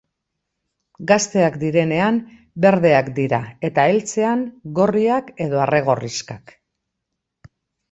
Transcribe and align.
Gazteak 1.11 1.59
direnean 1.63 2.17
berdeak 2.65 3.13
dira 3.19 3.41
eta 3.71 3.87
heltzean 3.93 4.43
gorriak 4.81 5.33
edo 5.49 5.63
arre-gorrixkak. 5.69 6.59